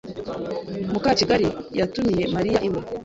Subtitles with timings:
[0.91, 1.47] Mukakigali
[1.79, 2.81] yatumiye Mariya iwe.